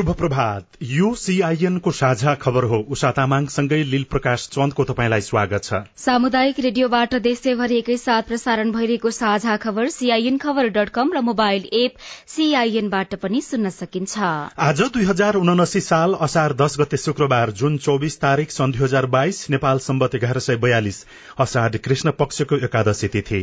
[0.00, 5.64] शुभ प्रभात यो सीआईएन को साझा खबर हो। उषा तामाङसँगै लील प्रकाश चन्दको तपाईँलाई स्वागत
[5.64, 11.68] छ। सामुदायिक रेडियोबाट देशैभरि एकैसाथ प्रसारण भइरहेको साझा खबर सीआईएन खबर डट कम र मोबाइल
[11.74, 14.18] एप सीआईएनबाट पनि सुन्न सकिन्छ।
[14.60, 19.06] आज दुई हजार उनासी साल असार दश गते शुक्रबार जुन चौबिस तारीक सन् दुई हजार
[19.12, 21.04] बाइस नेपाल सम्बत एघार सय बयालिस
[21.40, 23.42] असाढ कृष्ण पक्षको एकादशी तिथि।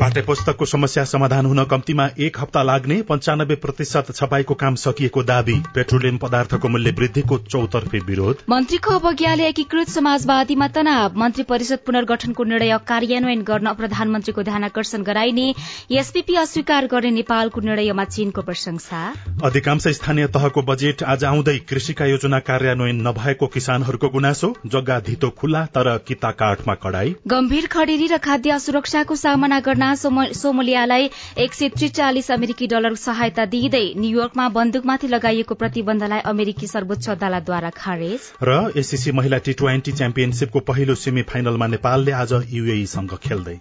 [0.00, 5.54] पाठ्य पुस्तकको समस्या समाधान हुन कम्तीमा एक हप्ता लाग्ने पञ्चानब्बे प्रतिशत छपाईको काम सकिएको दावी
[5.74, 12.78] पेट्रोलियम पदार्थको मूल्य वृद्धिको चौतर्फी विरोध। मन्त्रीको अवज्ञाले एकीकृत समाजवादीमा तनाव। मन्त्री परिषद पुनर्गठनको निर्णय
[12.88, 15.48] कार्यान्वयन गर्न प्रधानमन्त्रीको ध्यानकर्षण गराइने।
[15.94, 19.02] एसपीपी अस्वीकार गर्ने नेपालको निर्णयमा चीनको प्रशंसा।
[19.44, 25.64] अधिकांश स्थानीय तहको बजेट आज आउँदै कृषिका योजना कार्यान्वयन नभएको किसानहरूको गुनासो जग्गा धितो खुल्ला
[25.74, 32.30] तर किता काठमा कडाई। गम्भीर खडेरी र खाद्य सुरक्षाको सामना गर्न सोमलियालाई एक सय त्रिचालिस
[32.30, 39.38] अमेरिकी डलर सहायता दिँदै न्यूयोर्कमा बन्दुकमाथि लगाइएको प्रतिबन्धलाई अमेरिकी सर्वोच्च अदालतद्वारा खारेज। र एसीसी महिला
[39.38, 43.58] टी ट्वेन्टी च्याम्पियनशीपको पहिलो सेमी फाइनलमा नेपालले आज यूएईसँग खेल्दै।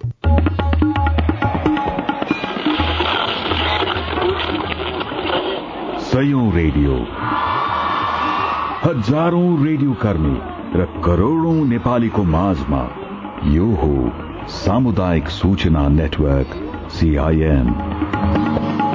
[6.08, 6.94] सयौं रेडियो।
[8.84, 10.38] हजारौं रेडियो कर्मी
[10.80, 12.82] र करोड़ौं नेपालीको माझमा
[13.48, 13.92] यो हो
[14.50, 16.56] सामुदायिक सूचना नेटवर्क
[16.92, 18.87] सीआईएन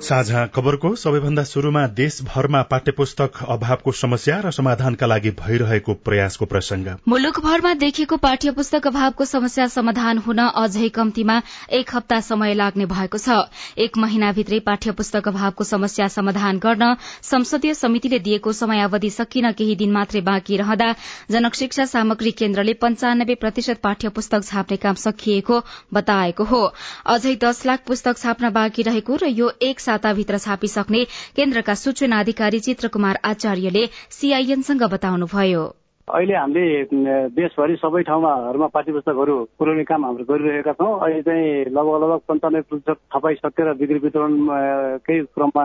[0.00, 6.86] साझा खबरको सबैभन्दा शुरूमा देशभरमा पाठ्य पुस्तक अभावको समस्या र समाधानका लागि भइरहेको प्रयासको प्रसंग।
[7.08, 13.18] मुलुकभरमा देखिएको पाठ्य पुस्तक अभावको समस्या समाधान हुन अझै कम्तीमा एक हप्ता समय लाग्ने भएको
[13.18, 13.38] छ।
[13.76, 19.92] एक महिनाभित्रै पाठ्य पुस्तक अभावको समस्या समाधान गर्न संसदीय समितिले दिएको समयावधि सकिन केही दिन
[19.92, 20.94] मात्रै बाँकी रहँदा
[21.30, 25.60] जनशिक्षा सामग्री केन्द्रले पञ्चानब्बे प्रतिशत पाठ्य पुस्तक छाप्ने काम सकिएको
[25.94, 26.62] बताएको हो।
[27.08, 31.04] अझै दश लाख पुस्तक छाप्न बाँकी रहेको र यो एक साताभित्र छापिसक्ने
[31.36, 33.88] केन्द्रका सूचना अधिकारी चित्रकुमार आचार्यले
[34.20, 35.66] सीआईएनसँग बताउनुभयो।
[36.08, 42.02] अहिले हामीले देशभरि सबै ठाउँमाहरूमा पाठ्य पुस्तकहरू पुर्याउने काम हाम्रो गरिरहेका छौँ। अहिले चाहिँ लगभग
[42.02, 45.64] लगभग पन्चानब्बे प्रतिशत छपाइसकेर बिक्री वितरणकै क्रममा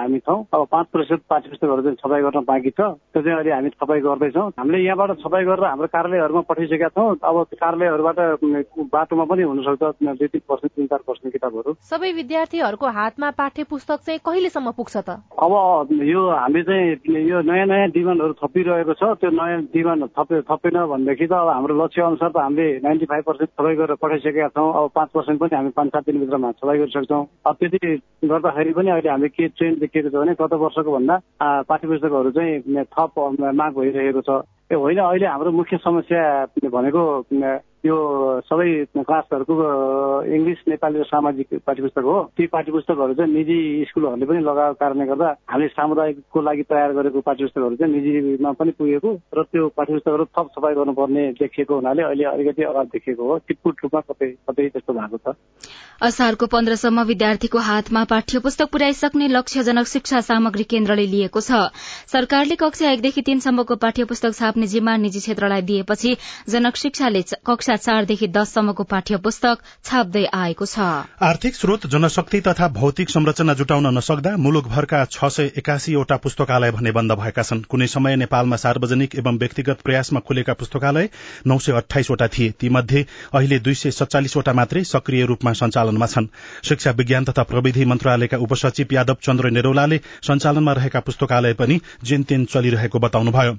[0.00, 2.80] हामी छौँ। अब पाँच प्रतिशत पाठ्य पुस्तकहरू चाहिँ छपाई गर्न बाँकी छ।
[3.12, 7.36] त्यो चाहिँ अहिले हामी छपाई गर्दैछौँ। हामीले यहाँबाट छपाई गरेर हाम्रो कार्यालयहरूमा पठाइसकेका छौँ। अब
[7.52, 8.18] कार्यालयहरूबाट
[8.92, 13.98] बाटोमा पनि हुनसक्छ दुई तिन पर्सेन्ट तिन चार पर्सेन्ट किताबहरू। सबै विद्यार्थीहरूको हातमा पाठ्य पुस्तक
[14.06, 15.20] चाहिँ कहिलेसम्म पुग्छ त?
[15.36, 15.52] अब
[16.02, 21.26] यो हामीले चाहिँ यो नयाँ नयाँ डिमान्डहरू थपिरहेको छ। त्यो नयाँ डिमान्ड थपे थपेन भनेदेखि
[21.26, 24.90] त अब हाम्रो लक्ष्य अनुसार त हामीले नाइन्टी फाइभ पर्सेन्ट सबै गरेर पठाइसकेका छौँ। अब
[24.94, 27.80] पाँच पर्सेन्ट पनि हामी पाँच सात दिनभित्रमा सबै गरिसक्छौँ। अब त्यति
[28.30, 31.16] गर्दाखेरि पनि अहिले हामीले के ट्रेन्ड देखिएको छ भने गत वर्षको भन्दा
[31.68, 33.14] पाठ्य पुस्तकहरू चाहिँ थप
[33.60, 34.30] माग भइरहेको छ।
[34.76, 36.22] होइन अहिले हाम्रो मुख्य समस्या
[36.70, 37.02] भनेको
[37.82, 37.96] यो
[38.46, 39.54] सबै क्लासहरूको
[40.22, 43.58] इङ्ग्लिस नेपाली र सामाजिक पाठ्यपुस्तक हो। ती पाठ्यपुस्तकहरू चाहिँ निजी
[43.90, 49.10] स्कुलहरूले पनि लगाएको कारणले गर्दा हामीले सामुदायिकको लागि तयार गरेको पाठ्यपुस्तकहरू चाहिँ निजीमा पनि पुगेको
[49.34, 54.00] र त्यो पाठ्यपुस्तकहरू थप सफाई गर्नुपर्ने देखिएको हुनाले अहिले अलिकति अभाव देखिएको हो। टिटपुट रूपमा
[54.08, 55.34] कतै कतै त्यस्तो भएको छ।
[56.02, 61.70] असारको पन्ध्रसम्म विद्यार्थीको हातमा पाठ्य पुस्तक पुर्याइसक्ने लक्ष्यजनक शिक्षा सामग्री केन्द्रले लिएको छ।
[62.12, 66.16] सरकारले कक्षा एकदेखि तीनसम्मको पाठ्य पुस्तक छाप्ने जिम्मा निजी क्षेत्रलाई दिएपछि
[66.48, 70.88] जनक शिक्षाले कक्षा चारदेखि दससम्मको पाठ्य पुस्तक छाप्दै आएको छ।
[71.22, 77.12] आर्थिक स्रोत जनशक्ति तथा भौतिक संरचना जुटाउन नसक्दा मुलुकभरका छ सय एकासीवटा पुस्तकालय भने बन्द
[77.14, 81.08] भएका छन्। कुनै समय नेपालमा सार्वजनिक एवं व्यक्तिगत प्रयासमा खुलेका पुस्तकालय
[81.46, 85.52] नौ सय अठाइसवटा थिए। तीमध्ये अहिले दुई सय सत्तालिसवटा मात्रै सक्रिय रूपमा
[85.92, 86.26] सञ्चालनमा छन्।
[86.64, 92.98] शिक्षा विज्ञान तथा प्रविधि मन्त्रालयका उपसचिव यादव चन्द्र नेरोलाले सञ्चालनमा रहेका पुस्तकालय पनि जेनतेन चलिरहेको
[92.98, 93.58] बताउनुभयो।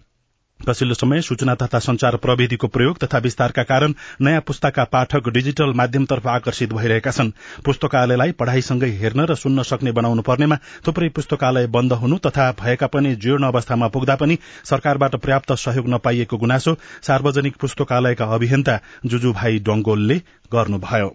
[0.59, 6.27] पछिल्लो समय सूचना तथा संचार प्रविधिको प्रयोग तथा विस्तारका कारण नयाँ पुस्ताका पाठक डिजिटल माध्यमतर्फ
[6.27, 7.31] आकर्षित भइरहेका छन्।
[7.65, 10.57] पुस्तकालयलाई पढ़ाईसँगै हेर्न र सुन्न सक्ने बनाउनु पर्नेमा
[10.87, 16.37] थुप्रै पुस्तकालय बन्द हुनु तथा भएका पनि जीर्ण अवस्थामा पुग्दा पनि सरकारबाट पर्याप्त सहयोग नपाइएको
[16.37, 20.21] गुनासो सार्वजनिक पुस्तकालयका अभियन्ता जुजुभाइ डंगोलले
[20.51, 21.13] गर्नुभयो।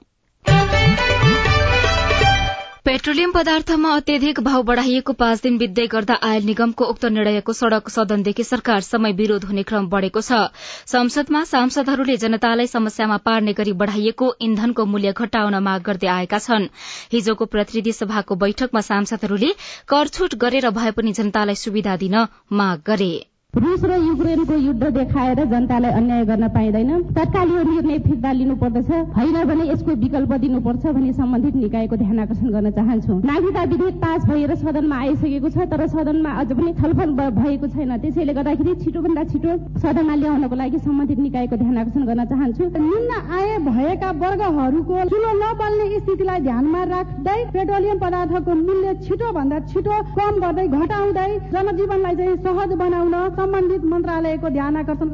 [2.88, 8.44] पेट्रोलियम पदार्थमा अत्यधिक भाव बढ़ाइएको पाँच दिन बित्दै गर्दा आयल निगमको उक्त निर्णयको सड़क सदनदेखि
[8.44, 10.40] सरकार समय विरोध हुने क्रम बढ़ेको छ।
[10.88, 16.68] संसदमा सांसदहरूले जनतालाई समस्यामा पार्ने गरी बढ़ाइएको इन्धनको मूल्य घटाउन माग गर्दै आएका छन्।
[17.12, 19.56] हिजोको प्रतिनिधि सभाको बैठकमा सांसदहरूले
[19.88, 23.12] करछुट गरेर भए पनि जनतालाई सुविधा दिन माग गरे।
[23.56, 29.36] रुस र युक्रेनको युद्ध देखाएर जनतालाई अन्याय गर्न पाइँदैन। तत्काल यो निर्णय फिर्ता लिनुपर्दछ। होइन
[29.48, 34.54] भने यसको विकल्प दिनुपर्छ भनी सम्बन्धित निकायको ध्यान आकर्षण गर्न चाहन्छु। नागरिकता विधेयक पास भएर
[34.54, 37.10] सदनमा आइसकेको छ तर सदनमा अझ पनि छलफल
[37.40, 42.64] भएको छैन। त्यसैले गर्दाखेरि छिटोभन्दा छिटो सदनमा ल्याउनको लागि सम्बन्धित निकायको ध्यान आकर्षण गर्न चाहन्छु।
[42.68, 49.98] निम्न आय भएका वर्गहरूको चुलो नबल्ने स्थितिलाई ध्यानमा राख्दै पेट्रोलियम पदार्थको मूल्य छिटो भन्दा छिटो
[50.20, 55.10] कम गर्दै घटाउँदै जनजीवनलाई चाहिँ सहज बनाउन सम्बन्धित मन्त्रालयको ध्यान आकर्षण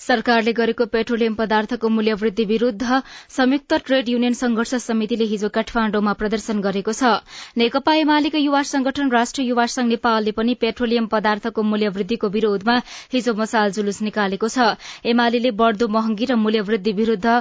[0.00, 3.00] सरकारले गरेको पेट्रोलियम पदार्थको मूल्य वृद्धि विरूद्ध
[3.30, 7.10] संयुक्त ट्रेड युनियन संघर्ष समितिले हिजो काठमाण्डुमा प्रदर्शन गरेको छ।
[7.56, 12.76] नेकपा एमालेको युवा संगठन राष्ट्रिय युवा संघ नेपालले पनि पेट्रोलियम पदार्थको मूल्य वृद्धिको विरोधमा
[13.12, 14.70] हिजो मसाल जुलुस निकालेको छ।
[15.06, 17.36] एमाले बढ़दो महँगी र मूल्य वृद्धि विरूद्ध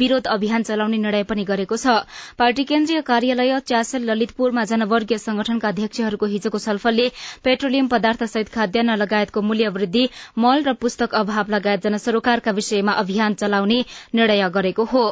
[0.00, 1.98] विरोध अभियान चलाउने निर्णय पनि गरेको छ।
[2.38, 7.08] पार्टी केन्द्रीय कार्यालय च्यासल ललितपुरमा जनवर्गीय संगठनका अध्यक्षहरूको हिजोको छलफलले
[7.44, 10.08] पेट्रोलियम पदार्थ सहित खाद्यान्न लगायतको मूल्य वृद्धि
[10.38, 13.84] मल र पुस्तक अभाव लगायत सरोकारका विषयमा अभियान चलाउने
[14.14, 15.06] निर्णय गरेको हो।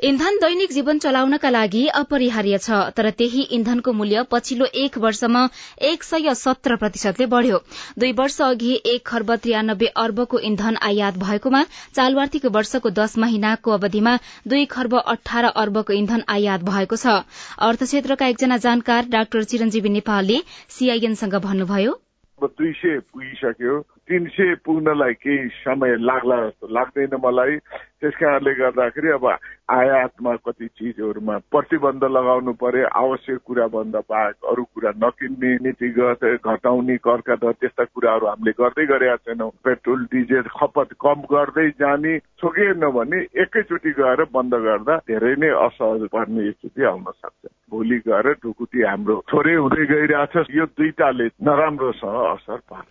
[0.00, 5.42] इन्धन दैनिक जीवन चलाउनका लागि अपरिहार्य छ तर त्यही इन्धनको मूल्य पछिल्लो एक वर्षमा
[5.80, 7.58] एक सय सत्र प्रतिशतले बढ़्यो।
[7.98, 11.62] दुई वर्ष अघि एक खर्ब त्रियानब्बे अर्बको इन्धन आयात भएकोमा
[11.94, 14.16] चालु आर्थिक वर्षको दश महिनाको अवधिमा
[14.48, 17.20] दुई खर्ब अठार अर्बको इन्धन आयात भएको छ।
[17.60, 20.40] अर्थ क्षेत्रका एकजना जानकार डाक्टर चिरञ्जीवी नेपालले
[20.70, 22.00] सीआईएनसँग भन्नुभयो।
[22.38, 23.80] दुई सय पुगिसक्यो।
[24.10, 27.56] तिन सय पुग्नलाई केही समय लाग्ला जस्तो लाग्दैन मलाई।
[28.00, 29.26] त्यस कारणले गर्दाखेरि अब
[29.70, 36.96] आयातमा कति चिजहरूमा प्रतिबन्ध लगाउनु पर्यो आवश्यक कुरा भन्दा बाहेक अरू कुरा नकिन्ने नीतिगत घटाउने
[37.06, 42.82] करका दर त्यस्ता कुराहरू हामीले गर्दै गरेका छैनौँ। पेट्रोल डिजेल खपत कम गर्दै जाने छोकेन
[42.90, 48.82] भने एकैचोटि गएर बन्द गर्दा धेरै नै असहज पर्ने स्थिति आउन सक्छ। भोलि गएर ढुकुटी
[48.82, 52.88] हाम्रो थोरै हुँदै गइरहेछ। यो दुईटाले नराम्रोसँग असर पार्छ।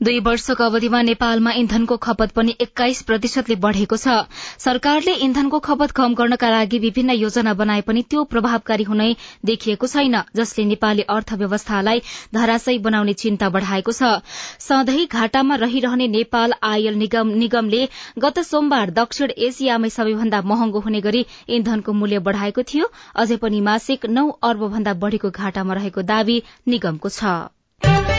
[0.00, 4.12] दुई वर्षको अवधिमा नेपालमा इन्धनको खपत पनि एक्काइस प्रतिशतले बढ़ेको छ।
[4.58, 9.08] सरकारले इन्धनको खपत कम गर्नका लागि विभिन्न योजना बनाए पनि त्यो प्रभावकारी हुने
[9.44, 12.02] देखिएको छैन जसले नेपाली अर्थव्यवस्थालाई
[12.34, 14.12] धराशयी बनाउने चिन्ता बढ़ाएको छ।
[14.60, 17.82] सधैँ घाटामा रहिरहने नेपाल आयल निगम निगमले
[18.18, 24.06] गत सोमबार दक्षिण एसियामै सबैभन्दा महँगो हुने गरी इन्धनको मूल्य बढ़ाएको थियो। अझै पनि मासिक
[24.08, 28.17] नौ अर्ब भन्दा बढ़ीको घाटामा रहेको दावी निगमको छ।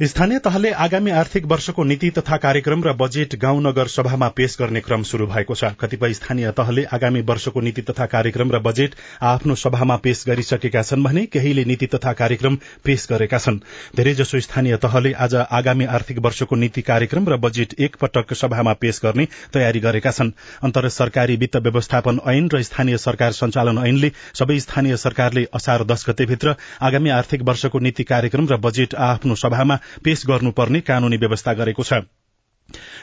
[0.00, 4.80] स्थानीय तहले आगामी आर्थिक वर्षको नीति तथा कार्यक्रम र बजेट गाउँ नगर सभामा पेश गर्ने
[4.80, 9.54] क्रम शुरू भएको छ। कतिपय स्थानीय तहले आगामी वर्षको नीति तथा कार्यक्रम र बजेट आफ्नो
[9.54, 13.58] सभामा पेश गरिसकेका छन् भने केहीले नीति तथा कार्यक्रम पेश गरेका छन्।
[13.96, 19.00] धेरैजसो स्थानीय तहले आज आगामी आर्थिक वर्षको नीति कार्यक्रम र बजेट एक पटक सभामा पेश
[19.04, 20.30] गर्ने तयारी गरेका छन्।
[20.62, 26.08] अन्तर सरकारी वित्त व्यवस्थापन ऐन र स्थानीय सरकार सञ्चालन ऐनले सबै स्थानीय सरकारले असार दश
[26.08, 31.82] गतेभित्र आगामी आर्थिक वर्षको नीति कार्यक्रम र बजेट आफ्नो सभामा पेश गर्नुपर्ने कानूनी व्यवस्था गरेको
[31.82, 32.02] छ।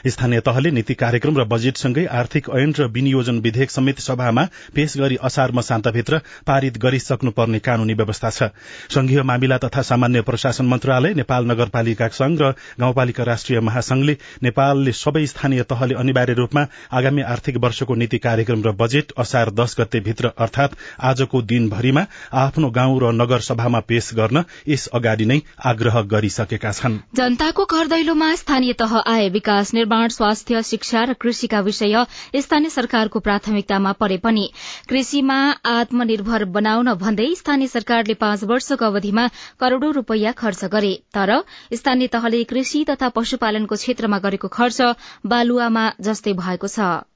[0.06, 4.42] स्थानीय तहले नीति कार्यक्रम र बजेटसँगै आर्थिक ऐन र विनियोजन विधेयक समेत सभामा
[4.74, 8.48] पेश गरी असार मसान्तभित्र पारित गरिसक्नुपर्ने कानूनी व्यवस्था छ।
[8.94, 15.24] संघीय मामिला तथा सामान्य प्रशासन मन्त्रालय नेपाल नगरपालिका संघ र गाउँपालिका राष्ट्रिय महासंघले नेपालले सबै
[15.26, 20.30] स्थानीय तहले अनिवार्य रूपमा आगामी आर्थिक वर्षको नीति कार्यक्रम र बजेट असार दश गते भित्र
[20.38, 20.76] अर्थात
[21.10, 22.06] आजको दिनभरिमा
[22.44, 28.34] आफ्नो गाउँ र नगर सभामा पेश गर्न यस अगाडि नै आग्रह गरिसकेका छन्। जनताको घर
[28.36, 32.04] स्थानीय तह आए विकास निर्माण स्वास्थ्य शिक्षा र कृषिका विषय
[32.36, 34.44] स्थानीय सरकारको प्राथमिकतामा परे पनि
[34.88, 39.26] कृषिमा आत्मनिर्भर बनाउन भन्दै स्थानीय सरकारले पाँच वर्षको अवधिमा
[39.60, 41.34] करोड़ौं रूपियाँ खर्च गरे। तर
[41.72, 44.94] स्थानीय तहले कृषि तथा पशुपालनको क्षेत्रमा गरेको खर्च
[45.26, 47.15] बालुवामा जस्तै भएको छ।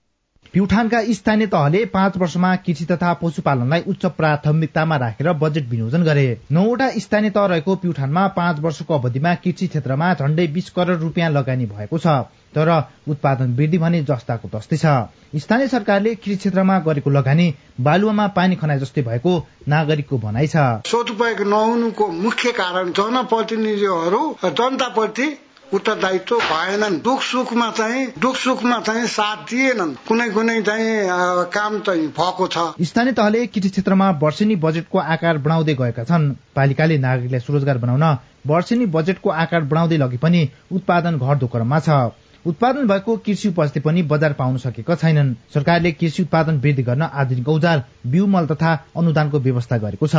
[0.52, 6.88] प्युठानका स्थानीय तहले पाँच वर्षमा कृषि तथा पशुपालनलाई उच्च प्राथमिकतामा राखेर बजेट विनियोजन गरे। नौवटा
[6.99, 11.99] स्थानीय तह रहेको प्युठानमा पाँच वर्षको अवधिमा कृषि क्षेत्रमा झण्डै बीस करोड़ रूपियाँ लगानी भएको
[11.99, 12.14] छ
[12.54, 12.71] तर
[13.09, 17.47] उत्पादन वृद्धि भने जस्ताको तस्तै छ। स्थानीय सरकारले कृषि क्षेत्रमा गरेको लगानी
[17.80, 19.37] बालुवामा पानी खनाए जस्तै भएको
[19.69, 25.28] नागरिकको भनाइ छ। सदुपयोग नहुनुको मुख्य कारण जनप्रतिनिधिहरू जनताप्रति
[25.73, 32.07] उत्तरदायित्व भएनन्। दुख सुखमा चाहिँ दुख सुखमा चाहिँ साथ दिएनन्। कुनै कुनै चाहिँ काम चाहिँ
[32.09, 37.79] भएको छ। स्थानीय तहले कृषि क्षेत्रमा वर्षेनी बजेटको आकार बढाउँदै गएका छन्। पालिकाले नागरिकलाई स्वरोजगार
[37.79, 38.05] बनाउन
[38.47, 42.12] वर्षेनी बजेटको आकार बढाउँदै लगे पनि उत्पादन घट्दो क्रममा छ।
[42.45, 47.49] उत्पादन भएको कृषि उपजले पनि बजार पाउन सकेका छैनन्। सरकारले कृषि उत्पादन वृद्धि गर्न आधुनिक
[47.49, 50.17] औजार बिउमल तथा अनुदानको व्यवस्था गरेको छ।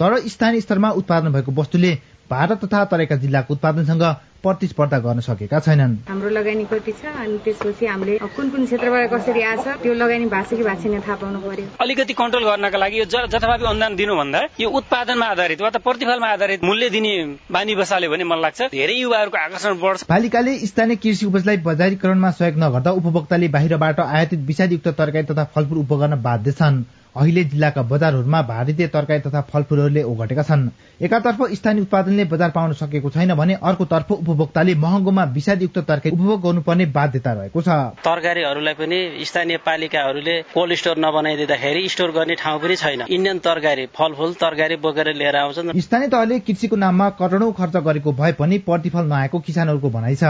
[0.00, 1.92] तर स्थानीय स्तरमा उत्पादन भएको वस्तुले
[2.30, 4.02] भारत तथा तराईका जिल्लाको उत्पादनसँग
[4.40, 7.12] प्रतिस्पर्धा गर्न सकेका छैनन्। हाम्रो लगानी कति छ?
[7.12, 11.00] अनि त्यसपछि हामीले कुन कुन क्षेत्रबाट कसरी आछ त्यो लगानी भएको छ कि भएको छैन
[11.00, 15.70] थाहा पाउनु पर्यो। अलिकति कन्ट्रोल गर्नका लागि यो जथाभावी अनुदान दिनुभन्दा यो उत्पादनमा आधारित वा
[15.70, 17.12] त प्रतिफलमा आधारित मूल्य दिने
[17.52, 22.56] बानी बसाल्यो भने मलाई लाग्छ धेरै युवाहरूको आकर्षण बढ्छ। पालिकाले स्थानीय कृषि उपजलाई बजारीकरणमा सहयोग
[22.64, 26.82] नगर्दा उपभोक्ताले बाहिरबाट आयातित विषादयुक्त तरकारी तथा फलफूल उपकरण बाध्य छन्
[27.16, 30.68] अहिले जिल्लाका बजारहरूमा भारतीय तरकारी तथा फलफूलहरूले ओगटेका छन्।
[31.00, 36.86] एकातर्फ स्थानीय उत्पादनले बजार पाउन सकेको छैन भने अर्कोतर्फ उपभोक्ताले महँगोमा विषादयुक्त तरकारी उपभोग गर्नुपर्ने
[36.88, 37.68] बाध्यता रहेको छ।
[38.00, 44.32] तरकारीहरूलाई पनि स्थानीय पालिकाहरूले कोल्ड स्टोर नबनाइदिँदाखेरि स्टोर गर्ने ठाउँ पनि छैन। इन्डियन तरकारी फलफूल
[44.40, 49.38] तरकारी बोकेर लिएर आउँछन्। स्थानीय तहले कृषिको नाममा करोडौं खर्च गरेको भए पनि प्रतिफल नआएको
[49.40, 50.24] किसानहरूको भनाइ छ।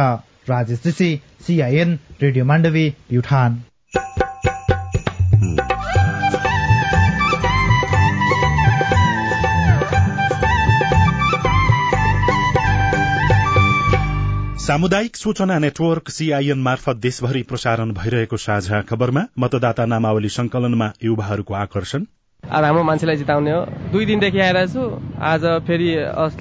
[0.48, 0.80] राजेश
[1.46, 3.62] सिआइएन रेडियो माण्डवी प्युठान
[14.70, 22.04] सामुदायिक सूचना नेटवर्क सीआईएन मार्फत देशभरि प्रसारण भइरहेको साझा खबरमा मतदाता नामावली संकलनमा युवाहरूको आकर्षण।
[22.44, 24.84] आज हाम्रो मान्छेलाई जिताउने हो। दुई दिनदेखि आइरहेको छु
[25.22, 25.88] आज फेरि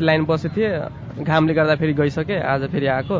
[0.01, 3.19] लाइन बसेको थिएँ। घामले गर्दा फेरि गइसके आज फेरि आएको।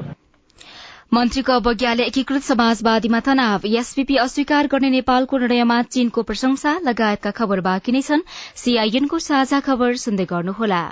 [1.14, 7.92] मन्त्रीको अवज्ञाले एकीकृत समाजवादीमा तनाव। एसपीपी अस्वीकार गर्ने नेपालको निर्णयमा चीनको प्रशंसा लगायतका खबर बाँकी
[7.92, 10.84] नै छन्। सीआईएनको साझा खबर सुन्दै गर्नुहोला।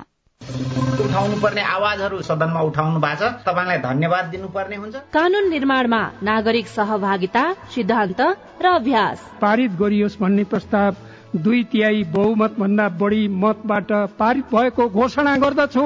[1.17, 7.43] उठाउनु पर्ने आवाजहरू सदनमा उठाउनु भएको छ। तपाईँलाई धन्यवाद दिनुपर्ने हुन्छ। कानून निर्माणमा नागरिक सहभागिता
[7.73, 8.21] सिद्धान्त
[8.61, 10.95] र अभ्यास। पारित गरियोस् भन्ने प्रस्ताव
[11.41, 13.91] दुई तिहाई बहुमत भन्दा बढी मतबाट
[14.21, 15.85] पारित भएको घोषणा गर्दछु।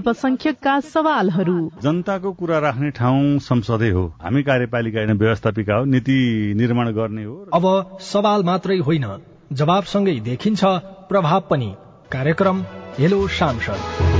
[0.00, 6.16] अल्पसंख्यकका सवालहरू। जनताको कुरा राख्ने ठाउँ संसदै हो। हामी कार्यपालिका होइन व्यवस्थापिका हो नीति
[6.56, 9.04] निर्माण गर्ने हो। अब सवाल मात्रै होइन
[9.52, 10.64] जवाबसँगै देखिन्छ
[11.10, 11.70] प्रभाव पनि।
[12.12, 12.64] कार्यक्रम
[12.98, 14.19] हेलो सांसद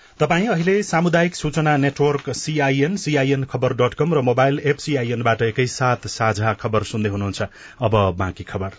[0.21, 6.05] तपाई अहिले सामुदायिक सूचना नेटवर्क सीआईएन सीआईएन खबर डट कम र मोबाइल एप सीआईएनबाट एकैसाथ
[6.07, 7.41] साझा खबर सुन्दै हुनुहुन्छ।
[7.81, 8.77] अब बाँकी खबर।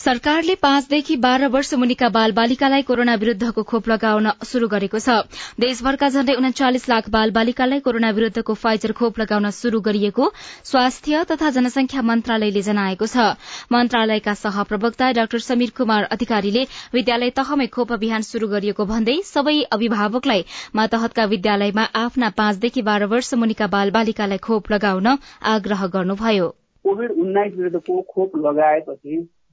[0.00, 5.16] सरकारले पाँचदेखि बाह्र वर्ष मुनिका बाल बालिकालाई कोरोना विरूद्धको खोप लगाउन शुरू गरेको छ।
[5.60, 10.28] देशभरका झण्डै उन्चालिस लाख बाल बालिकालाई कोरोना विरूद्धको फाइजर खोप लगाउन शुरू गरिएको
[10.70, 13.26] स्वास्थ्य तथा जनसंख्या मन्त्रालयले जनाएको छ।
[13.68, 16.62] मन्त्रालयका सहप्रवक्ता डाक्टर समीर कुमार अधिकारीले
[16.94, 20.46] विद्यालय तहमै खोप अभियान शुरू गरिएको भन्दै सबै अभिभावकलाई
[20.80, 25.12] मातहतका विद्यालयमा आफ्ना पाँचदेखि बाह्र वर्ष मुनिका बाल बालिकालाई खोप लगाउन
[25.52, 26.48] आग्रह गर्नुभयो।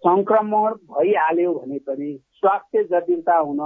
[0.08, 3.60] संक्रमण भइहाल्यो भने पनि स्वास्थ्य जटिलता हुन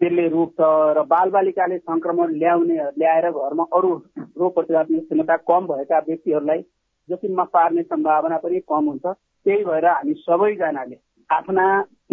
[0.00, 3.90] त्यसले रोक्छ र बालबालिकाले संक्रमण ल्याउने ल्याएर घरमा अरू
[4.38, 6.60] रोग प्रतिरोधक क्षमता कम भएका व्यक्तिहरूलाई
[7.08, 10.96] जोखिममा पार्ने सम्भावना पनि कम हुन्छ। त्यही भएर हामी सबैजनाले
[11.30, 11.66] आफ्ना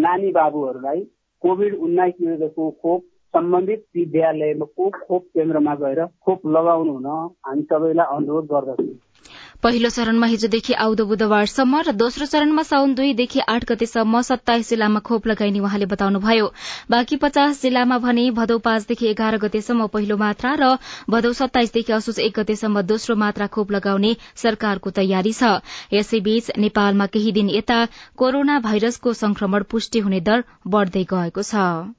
[0.05, 1.01] नानी बाबुहरूलाई
[1.43, 7.07] कोभिड उन्नाइस विरुद्धको खोप सम्बन्धित विद्यालयको खोप केन्द्रमा गएर खोप लगाउनु हुन
[7.47, 9.08] हामी सबैलाई अनुरोध गर्दछौँ।
[9.63, 15.27] पहिलो चरणमा हिजोदेखि आउँदो बुधबारसम्म र दोस्रो चरणमा साउन दुईदेखि आठ गतेसम्म सत्ताइस जिल्लामा खोप
[15.27, 16.45] लगाइने उहाँले बताउनुभयो।
[16.89, 20.71] बाँकी पचास जिल्लामा भने भदौ पाँचदेखि एघार गतेसम्म पहिलो मात्रा र
[21.09, 25.59] भदौ सत्ताइसदेखि असोज एक गतेसम्म दोस्रो मात्रा खोप लगाउने सरकारको तयारी छ।
[25.91, 27.85] यसैबीच नेपालमा केही दिन यता
[28.15, 31.98] कोरोना भाइरसको संक्रमण पुष्टि हुने दर बढ़दै गएको छ।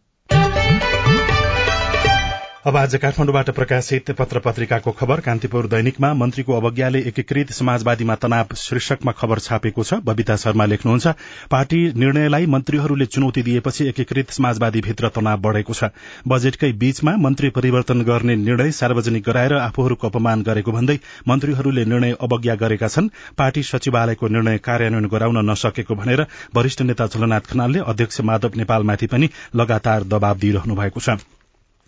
[2.65, 9.13] अब आज काठमाडौँबाट प्रकाशित पत्र पत्रिकाको खबर कान्तिपुर दैनिकमा मन्त्रीको अवज्ञाले एकीकृत समाजवादीमा तनाव शीर्षकमा
[9.13, 11.07] खबर छापेको छ। बबिता शर्मा लेख्नुहुन्छ
[11.51, 15.91] पार्टी निर्णयलाई मन्त्रीहरूले चुनौती दिएपछि एकीकृत समाजवादी भित्र तनाव बढ़ेको छ।
[16.29, 20.99] बजेटकै बीचमा मन्त्री परिवर्तन गर्ने निर्णय सार्वजनिक गराएर आफूहरूको अपमान गरेको भन्दै
[21.29, 27.53] मन्त्रीहरूले निर्णय अवज्ञा गरेका छन्। पार्टी सचिवालयको निर्णय कार्यान्वयन गराउन नसकेको भनेर वरिष्ठ नेता झलनाथ
[27.53, 31.21] खनालले अध्यक्ष माधव नेपालमाथि पनि लगातार दबाव दिइरहनु भएको छ।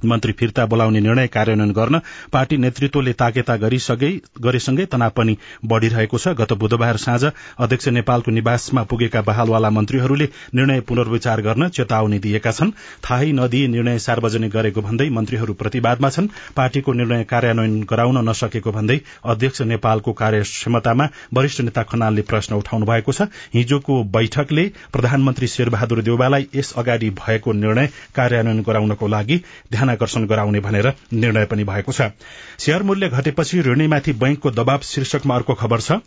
[0.04, 2.00] मन्त्री फिर्ता बोलाउने निर्णय कार्यान्वयन गर्न
[2.32, 7.24] पार्टी नेतृत्वले ताकेता गरेसँगै तनाव पनि बढ़िरहेको छ। गत बुधबार साँझ
[7.58, 12.70] अध्यक्ष नेपालको निवासमा पुगेका बहालवाला मन्त्रीहरूले निर्णय पुनर्विचार गर्न चेतावनी दिएका छन्।
[13.04, 18.98] थाहै नदिई निर्णय सार्वजनिक गरेको भन्दै मन्त्रीहरू प्रतिवादमा छन्। पार्टीको निर्णय कार्यान्वयन गराउन नसकेको भन्दै
[19.24, 26.46] अध्यक्ष नेपालको कार्यक्षमतामा वरिष्ठ नेता खनालले प्रश्न उठाउनु भएको छ। हिजोको बैठकले प्रधानमन्त्री शेरबहादुर देउवालाई
[26.54, 29.36] यस अगाडि भएको निर्णय कार्यान्वयन गराउनको लागि
[29.72, 32.08] ध्यान ध्यानाकर्षण गराउने भनेर निर्णय पनि भएको छ।
[32.58, 36.00] शेयर मूल्य घटेपछि ऋणीमाथि बैंकको दबाव शीर्षकमा अर्को खबर छ।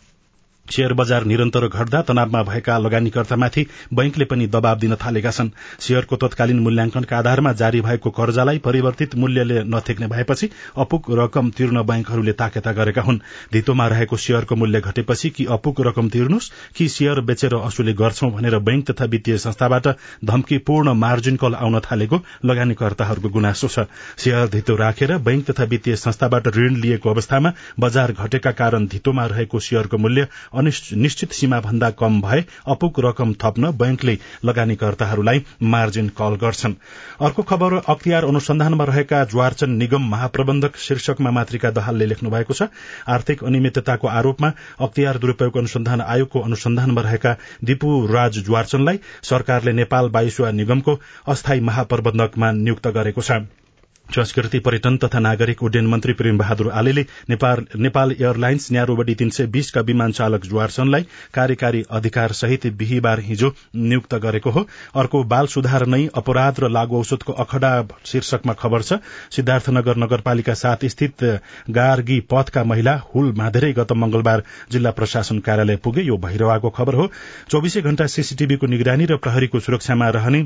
[0.70, 6.58] शेयर बजार निरन्तर घट्दा तनावमा भएका लगानीकर्तामाथि बैंकले पनि दबाव दिन थालेका छन्। शेयरको तत्कालीन
[6.58, 13.02] मूल्याङ्कनका आधारमा जारी भएको कर्जालाई परिवर्तित मूल्यले नथेक्ने भएपछि अपुग रकम तिर्न बैंकहरूले ताकेता गरेका
[13.02, 13.18] हुन्।
[13.52, 18.58] धितोमा रहेको शेयरको मूल्य घटेपछि कि अपुग रकम तिर्नुहोस् कि शेयर बेचेर असुली गर्छौं भनेर
[18.58, 19.88] बैंक तथा वित्तीय संस्थाबाट
[20.24, 23.86] धम्कीपूर्ण मार्जिन कल आउन थालेको लगानीकर्ताहरूको गुनासो छ।
[24.18, 29.60] शेयर धितो राखेर बैंक तथा वित्तीय संस्थाबाट ऋण लिएको अवस्थामा बजार घटेका कारण धितोमा रहेको
[29.60, 30.26] शेयरको मूल्य
[30.58, 36.74] निश्चित सीमा भन्दा कम भए अपुग रकम थप्न बैंकले लगानीकर्ताहरूलाई मार्जिन कल गर्छन्।
[37.20, 42.68] अर्को खबर अख्तियार अनुसन्धानमा रहेका ज्वारचन निगम महाप्रबन्धक शीर्षकमा मातृका दहालले लेख्नु भएको छ
[43.08, 50.50] आर्थिक अनियमितताको आरोपमा अख्तियार दुरूपयोग अनुसन्धान आयोगको अनुसन्धानमा रहेका दिपु राज ज्वारचनलाई सरकारले नेपाल वायुसेवा
[50.52, 50.98] निगमको
[51.28, 53.65] अस्थायी महाप्रबन्धकमा नियुक्त गरेको छ।
[54.08, 59.80] संस्कृति पर्यटन तथा नागरिक उड्डयन मन्त्री प्रेम बहादुर आलेले नेपाल एयरलाइन्स न्यारोबडी तीन सय बीसका
[59.82, 66.08] विमान चालक जुवारसनलाई कार्यकारी अधिकार सहित बिहिबार हिजो नियुक्त गरेको हो। अर्को बाल सुधार नै
[66.14, 67.72] अपराध र लागू औषधको अखडा
[68.04, 68.98] शीर्षकमा खबर छ।
[69.30, 71.24] सिद्धार्थनगर नगरपालिका सात स्थित
[71.70, 77.10] गार्गी पथका महिला हुल माधेरै गत मंगलबार जिल्ला प्रशासन कार्यालय पुगे। यो भैरवाको खबर हो।
[77.50, 80.42] चौविसै घण्टा सीसीटीभीको निगरानी र प्रहरीको सुरक्षामा रहने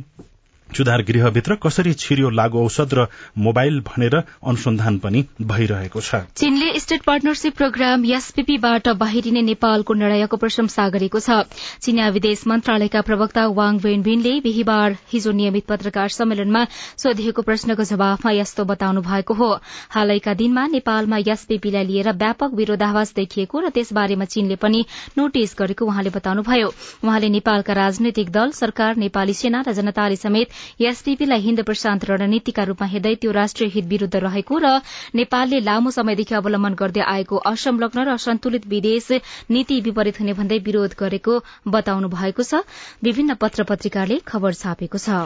[0.76, 3.06] सुधार गृहभित्र कसरी छिरियो लागू औषध र
[3.38, 10.88] मोबाइल भनेर अनुसन्धान पनि भइरहेको छ। चीनले स्टेट पार्टनरशिप प्रोग्राम एसपीपीबाट बाहिरिने नेपालको निर्णयको प्रशंसा
[10.88, 11.42] गरेको छ।
[11.83, 16.64] चीनिया विदेश मन्त्रालयका प्रवक्ता वाङ वेनबिनले बिहिबार हिजो नियमित पत्रकार सम्मेलनमा
[16.96, 19.50] सोधिएको प्रश्नको जवाफमा यस्तो बताउनु भएको हो।
[19.90, 24.85] हालैका दिनमा नेपालमा एसपीपीलाई लिएर व्यापक विरोधाभास देखिएको र त्यसबारेमा चीनले पनि
[25.18, 26.72] नोटिस गरेको उहाँले बताउनुभयो।
[27.04, 32.88] उहाँले नेपालका राजनैतिक दल सरकार नेपाली सेना र जनताले समेत एसपीपीलाई हिन्द प्रशान्त रणनीतिका रूपमा
[32.88, 34.73] हेर्दै त्यो राष्ट्रिय हित विरूद्ध रहेको र
[35.14, 39.09] नेपालले लामो समयदेखि अवलम्बन गर्दै आएको असंलग्न र असन्तुलित विदेश
[39.51, 41.38] नीति विपरीत हुने भन्दै विरोध गरेको
[41.70, 42.66] बताउनु भएको छ।
[43.03, 45.18] विभिन्न पत्र पत्रिकाले खबर छापेको छ।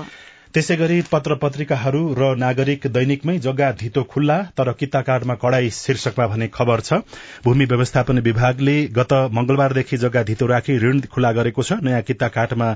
[0.55, 6.47] त्यसै गरी पत्र पत्रिकाहरू र नागरिक दैनिकमै जग्गा धितो खुल्ला तर किताकाटमा कड़ाई शीर्षकमा भने
[6.49, 6.99] खबर छ।
[7.45, 12.69] भूमि व्यवस्थापन विभागले गत मंगलबारदेखि जग्गा धितो राखी ऋण खुल्ला गरेको छ। नयाँ किताकाटमा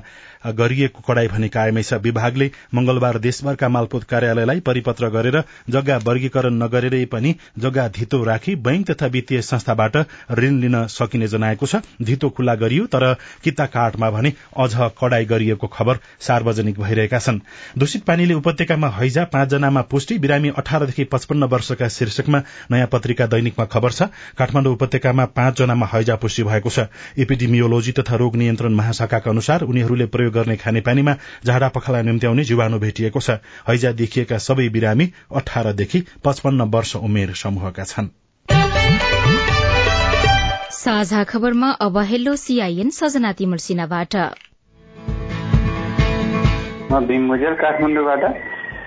[0.53, 5.39] गरिएको कड़ाई भने कायमै छ विभागले मंगलबार देशभरका मालपोत कार्यालयलाई परिपत्र गरेर
[5.69, 9.97] जग्गा वर्गीकरण नगरेरै पनि जग्गा धितो राखी बैंक तथा वित्तीय संस्थाबाट
[10.41, 13.07] ऋण लिन सकिने जनाएको छ। धितो खुल्ला गरियो तर
[13.47, 17.41] किताकाटमा भने अझ कड़ाई गरिएको खबर सार्वजनिक भइरहेका छन्।
[17.77, 23.91] दूषित पानीले उपत्यकामा हैजा पाँचजनामा पुष्टि बिरामी अठारदेखि पचपन्न वर्षका शीर्षकमा नयाँ पत्रिका दैनिकमा खबर
[23.91, 30.05] छ काठमाडौँ उपत्यकामा पाँचजनामा हैजा पुष्टि भएको छ। एपिडिमियोलोजी तथा रोग नियन्त्रण महाशाखाका अनुसार उनीहरूले
[30.05, 33.37] प्रयोग गर्ने खानेपानीमा झाडा पखाला निम्त्याउने जीवाणु भेटिएको छ।
[33.69, 38.07] हैजा देखिएका सबै बिरामी अठारदेखि पचपन्न वर्ष उमेर समूहका छन्।
[40.73, 43.31] साझा खबरमा अब हेलो सीआईएन सजना
[46.89, 48.23] म भीम भुजेल काठमाडौँबाट।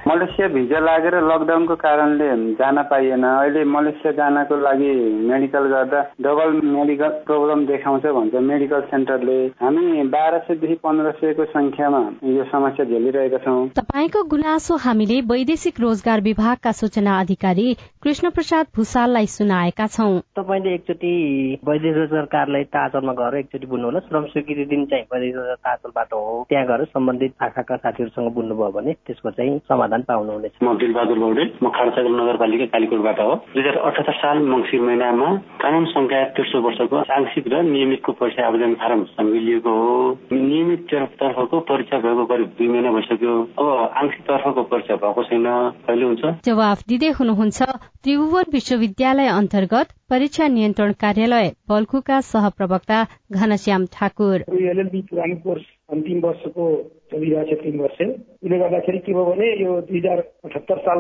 [0.06, 4.90] मलेसिया भिजा लागेर लकडाउनको कारणले जान पाइएन। अहिले मलेसिया जानको लागि
[5.30, 12.00] मेडिकल गर्दा डबल मेडिकल प्रब्लम देखाउँछ भन्छ मेडिकल सेन्टरले हामी बाह्र सयदेखि पन्ध्र सयको संख्यामा
[12.28, 17.68] यो समस्या झेलिरहेका छौँ। तपाईँको गुनासो हामीले वैदेशिक रोजगार विभागका सूचना अधिकारी
[18.02, 21.14] कृष्ण प्रसाद भूषाललाई सुनाएका छौँ। तपाईँले एकचोटि
[21.62, 26.12] वैदेशिक रोजगार कार्यालय ताजलमा गएर एकचोटि बुझ्नु होला श्रम स्वीकृति दिन चाहिँ वैदेशिक रोजगार ताजलबाट
[26.12, 31.18] हो। त्यहाँ गएर सम्बन्धित शाखाका साथीहरूसँग बुझ्नुभयो भने त्यसको चाहिँ समाधान समाधान पाउनुहुनेछ। म दिलबहादुर
[31.20, 35.28] पौडेल म खारसागर नगरपालिका कालीकोटबाट हो। दुई हजार अठहत्तर साल मङ्सिर महिनामा
[35.60, 39.00] कानून संख्या तेस्रो वर्षको आंशिक र नियमितको परीक्षा आवेदन फारम
[39.36, 39.92] लिएको हो।
[40.32, 40.80] नियमित
[41.20, 43.68] तर्फको परीक्षा भएको करिब दुई महिना भइसक्यो। अब
[44.00, 45.46] आंशिक तर्फको परीक्षा भएको छैन।
[45.84, 46.24] कहिले हुन्छ?
[46.44, 47.60] जवाफ दिँदै हुनुहुन्छ
[48.02, 52.98] त्रिभुवन विश्वविद्यालय अन्तर्गत परीक्षा नियन्त्रण कार्यालय बल्खुका सहप्रवक्ता
[53.32, 56.64] घनश्याम ठाकुर। एलएलबी पुरानो कोर्स अन्तिम वर्षको
[57.12, 60.98] चलिरहेको छ तिन वर्ष। त्यसले गर्दाखेरि के भयो भने यो दुई हजार अठहत्तर साल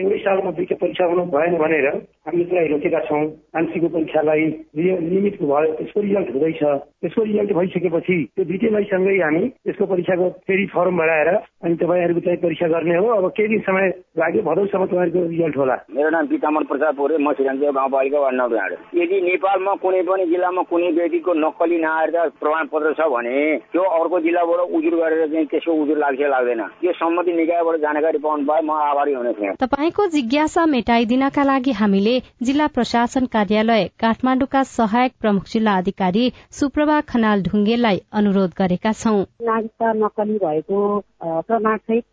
[0.00, 1.86] एउटै सालमा दुईटा परीक्षा हुनु भएन भनेर
[2.26, 3.24] हामीले त्यसलाई रोकेका छौँ।
[3.60, 4.44] आंशिकको परीक्षालाई
[4.76, 6.62] नियमितको भयो त्यसको रिजल्ट हुँदैछ।
[7.00, 12.68] त्यसको रिजल्ट भइसकेपछि त्यो दुइटैलाई हामी त्यसको परीक्षाको फेरि फर्म भराएर अनि तपाईँहरूको चाहिँ परीक्षा
[12.74, 13.88] गर्ने हो। अब केही दिन समय
[14.18, 18.76] लाग्यो भदौसम्म तपाईँहरूको रिजल्ट होला। मेरो नाम पितामन प्रसाद पोरे म सिरान्देव गाउँपालिका वार्ड नम्बर
[18.96, 23.36] यदि नेपालमा कुनै पनि जिल्लामा कुनै व्यक्तिको नक्कली नआएर प्रमाणपत्र छ भने
[23.72, 28.44] त्यो अर्को जिल्लाबाट उजुर गरेर चाहिँ त्यसको उजुर लाग्छ लाग्दैन। यो सम्मति निकायबाट जानकारी पाउनु
[28.44, 35.12] भए म आभारी हुने थिएँ। तपाईँको जिज्ञासा मेटाइदिनका लागि हामीले जिल्ला प्रशासन कार्यालय काठमाडौँका सहायक
[35.20, 40.80] प्रमुख जिल्ला अधिकारी सुप्रभा खनाल ढुङ्गेललाई अनुरोध गरेका छौं। नागरिकता नक्कली भएको
[41.20, 42.04] प्रमाण सहित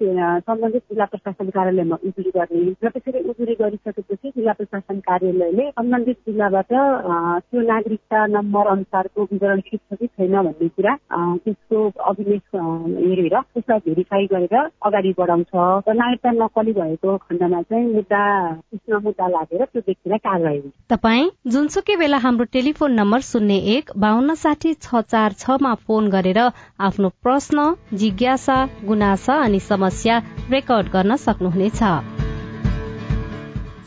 [0.48, 6.72] सम्बन्धित जिल्ला प्रशासन कार्यालयमा उजुरी गर्ने र त्यसरी उजुरी गरिसकेपछि जिल्ला प्रशासन कार्यालयले सम्बन्धित जिल्लाबाट
[6.72, 10.96] त्यो नागरिकता नम्बर अनुसारको विवरण ठिक छ कि छैन भन्ने कुरा
[11.46, 14.56] त्यसको अभिलेख हेरेर त्यसलाई भेरिफाई गरेर
[14.86, 15.52] अगाडि बढाउँछ।
[15.88, 18.22] र नागरिकता नक्कली भएको खण्डमा चाहिँ मुद्दा
[18.54, 23.92] त्यसमा मुद्दा लागेर त्यो व्यक्तिलाई कारवाही हुन्छ। तपाईँ जुनसुकै बेला हाम्रो टेलिफोन नम्बर शून्य एक
[23.98, 26.40] बाहन्न साठी छ चार छमा फोन गरेर
[26.82, 28.58] आफ्नो प्रश्न जिज्ञासा
[28.88, 32.27] गुनासा अनि समस्या रेकर्ड गर्न सक्नुहुनेछ।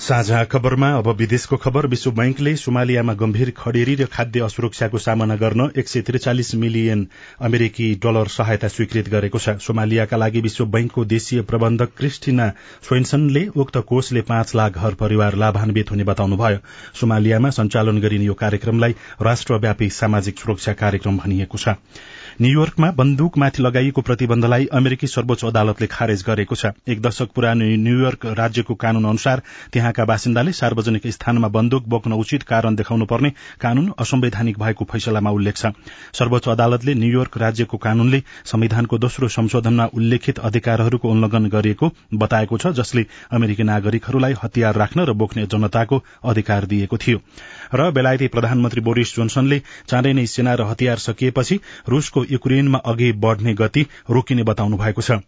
[0.01, 5.69] साझा खबरमा अब विदेशको खबर। विश्व बैंकले सोमालियामा गम्भीर खडेरी र खाद्य असुरक्षाको सामना गर्न
[5.77, 7.07] एक सय त्रिचालिस मिलियन
[7.39, 12.49] अमेरिकी डलर सहायता स्वीकृत गरेको छ। सोमालियाका लागि विश्व बैंकको देशीय प्रबन्धक क्रिस्टिना
[12.89, 16.65] स्वेन्सनले उक्त कोषले पाँच लाख घर परिवार लाभान्वित हुने बताउनुभयो।
[16.97, 21.77] सोमालियामा सञ्चालन गरिने यो कार्यक्रमलाई राष्ट्रव्यापी सामाजिक सुरक्षा कार्यक्रम भनिएको छ।
[22.41, 28.75] न्यूयोर्कमा बन्दुकमाथि लगाइएको प्रतिबन्धलाई अमेरिकी सर्वोच्च अदालतले खारेज गरेको छ। एक दशक पुरानो न्यूयोर्क राज्यको
[28.75, 34.85] कानून अनुसार त्यहाँका बासिन्दाले सार्वजनिक स्थानमा बन्दुक बोक्न उचित कारण देखाउनु पर्ने कानून असंवैधानिक भएको
[34.89, 35.73] फैसलामा उल्लेख छ।
[36.17, 43.05] सर्वोच्च अदालतले न्यूयोर्क राज्यको कानूनले संविधानको दोस्रो संशोधनमा उल्लेखित अधिकारहरूको उल्लंघन गरिएको बताएको छ जसले
[43.31, 47.21] अमेरिकी नागरिकहरूलाई हतियार राख्न र बोक्ने जनताको अधिकार दिएको थियो।
[47.75, 53.55] र बेलायती प्रधानमन्त्री बोरिस जोन्सनले चाँडै नै सेना र हतियार सकिएपछि रूसको युक्रेनमा अघि बढ़ने
[53.55, 55.21] गति रोकिने बताउनु भएको छ।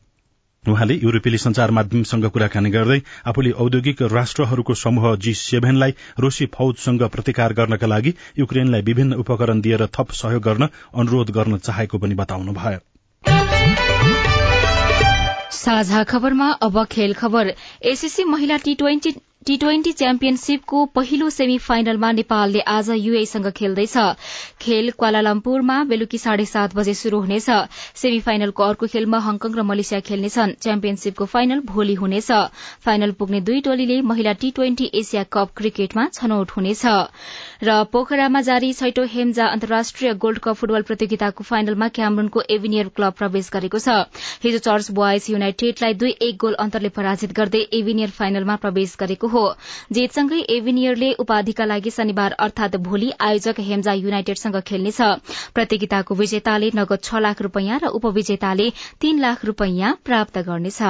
[0.64, 7.52] उहाँले युरोपेली संचार माध्यमसँग कुराकानी गर्दै आफूले औद्योगिक राष्ट्रहरूको समूह जी सेभेनलाई रूसी फौजसँग प्रतिकार
[7.52, 12.78] गर्नका लागि युक्रेनलाई विभिन्न उपकरण दिएर थप सहयोग गर्न अनुरोध गर्न चाहेको पनि बताउनुभयो।
[15.52, 19.10] साझा खबरमा अब खेल खबर। एसीसी महिला टी ट्वेन्टी
[19.46, 23.94] टी ट्वेन्टी च्याम्पियनशीपको पहिलो सेमी फाइनलमा नेपालले आज युएसँग खेल्दैछ।
[24.62, 27.48] खेल क्वालालम्पुरमा बेलुकी साढे सात बजे शुरू हुनेछ।
[28.02, 32.30] सेमी फाइनलको अर्को खेलमा हङकङ र मलेसिया खेल्नेछन्। च्याम्पियनशीपको फाइनल भोलि हुनेछ।
[32.84, 36.86] फाइनल पुग्ने दुई टोलीले महिला टी ट्वेन्टी एसिया कप क्रिकेटमा छनौट हुनेछ।
[37.64, 43.50] र पोखरामा जारी छैटौं हेम्जा अन्तर्राष्ट्रिय गोल्ड कप फुटबल प्रतियोगिताको फाइनलमा क्यामरूनको एभिनियर क्लब प्रवेश
[43.52, 43.98] गरेको छ।
[44.46, 49.44] हिजो चर्च बोयज युनाइटेडलाई दुई एक गोल अन्तरले पराजित गर्दै एभिनियर फाइनलमा प्रवेश गरेको हो।
[49.92, 55.00] जेतसँगै एभिनियरले उपाधिका लागि शनिबार अर्थात भोलि आयोजक हेम्जा युनाइटेडसँग खेल्नेछ।
[55.54, 60.80] प्रतियोगिताको विजेताले नगद छ लाख रूपियाँ र उपविजेताले तीन लाख रूपियाँ प्राप्त गर्नेछ।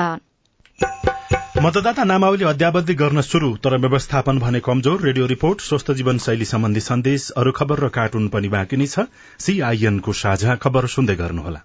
[1.62, 6.81] मतदाता नामावली अध्यावधि गर्न शुरू तर व्यवस्थापन भने कमजोर। रेडियो रिपोर्ट स्वस्थ जीवन शैली सम्बन्धी
[6.81, 9.07] सन्देश अरू खबर र कार्टुन पनि बाँकी नै छ।
[9.38, 11.61] सीआईएनको साझा खबर सुन्दै गर्नुहोला।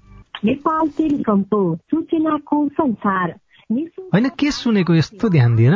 [0.46, 3.36] नेपाल टेलिकमको सूचनाको संसार।
[4.14, 5.76] होइन के सुनेको यस्तो ध्यान दिएर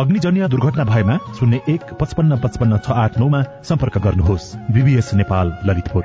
[0.00, 6.04] अग्निजन्य दुर्घटना भएमा शून्य एक पचपन्न पचपन्न छ आठ नौमा सम्पर्क गर्नुहोस्। बीबीएस नेपाल ललितपुर।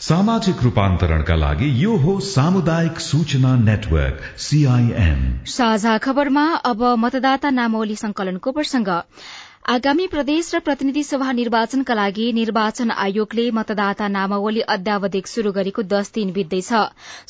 [0.00, 8.52] सामाजिक रूपान्तरणका लागि यो हो सामुदायिक सूचना नेटवर्क सीआईएन साझा खबरमा अब मतदाता नामावली संकलनको
[8.52, 8.88] प्रसंग
[9.70, 16.10] आगामी प्रदेश र प्रतिनिधि सभा निर्वाचनका लागि निर्वाचन आयोगले मतदाता नामावली अद्यावधिक शुरू गरेको दश
[16.16, 16.80] दिन बित्दैछ।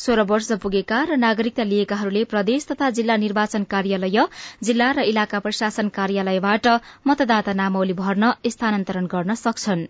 [0.04, 4.26] सोह्र वर्ष पुगेका र नागरिकता लिएकाहरूले प्रदेश तथा जिल्ला निर्वाचन कार्यालय
[4.62, 6.74] जिल्ला र इलाका प्रशासन कार्यालयबाट
[7.06, 9.84] मतदाता नामावली भर्न स्थानान्तरण गर्न सक्छन्।